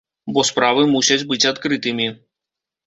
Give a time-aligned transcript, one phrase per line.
[0.37, 2.13] Бо справы мусяць быць адкрытымі.